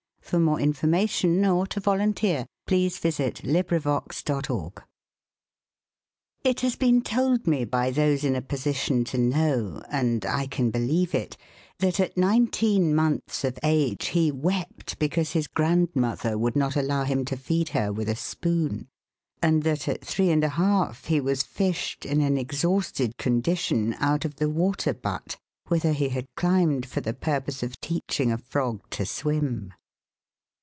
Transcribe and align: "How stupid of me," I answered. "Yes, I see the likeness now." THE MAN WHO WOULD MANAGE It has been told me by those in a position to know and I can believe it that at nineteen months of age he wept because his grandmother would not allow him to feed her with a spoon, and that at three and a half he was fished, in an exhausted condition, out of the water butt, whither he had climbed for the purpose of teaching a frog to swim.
"How 0.33 0.37
stupid 0.37 0.85
of 0.85 0.89
me," 0.89 0.97
I 0.97 1.01
answered. 1.01 2.17
"Yes, 2.23 2.47
I 2.69 2.87
see 2.87 3.09
the 3.09 3.21
likeness 3.43 3.43
now." 3.43 3.59
THE 3.59 3.81
MAN 3.81 4.43
WHO 4.47 4.53
WOULD 4.53 4.71
MANAGE 4.77 4.81
It 6.45 6.59
has 6.61 6.75
been 6.77 7.01
told 7.01 7.47
me 7.47 7.65
by 7.65 7.91
those 7.91 8.23
in 8.23 8.37
a 8.37 8.41
position 8.41 9.03
to 9.03 9.17
know 9.17 9.83
and 9.89 10.25
I 10.25 10.47
can 10.47 10.71
believe 10.71 11.13
it 11.13 11.35
that 11.79 11.99
at 11.99 12.15
nineteen 12.15 12.95
months 12.95 13.43
of 13.43 13.59
age 13.61 14.05
he 14.09 14.31
wept 14.31 14.97
because 14.99 15.33
his 15.33 15.47
grandmother 15.47 16.37
would 16.37 16.55
not 16.55 16.77
allow 16.77 17.03
him 17.03 17.25
to 17.25 17.35
feed 17.35 17.69
her 17.69 17.91
with 17.91 18.07
a 18.07 18.15
spoon, 18.15 18.87
and 19.41 19.63
that 19.63 19.89
at 19.89 20.05
three 20.05 20.29
and 20.29 20.45
a 20.45 20.49
half 20.49 21.05
he 21.07 21.19
was 21.19 21.43
fished, 21.43 22.05
in 22.05 22.21
an 22.21 22.37
exhausted 22.37 23.17
condition, 23.17 23.95
out 23.99 24.23
of 24.23 24.37
the 24.37 24.49
water 24.49 24.93
butt, 24.93 25.35
whither 25.67 25.91
he 25.91 26.07
had 26.07 26.33
climbed 26.37 26.85
for 26.85 27.01
the 27.01 27.13
purpose 27.13 27.61
of 27.61 27.77
teaching 27.81 28.31
a 28.31 28.37
frog 28.37 28.79
to 28.91 29.05
swim. 29.05 29.73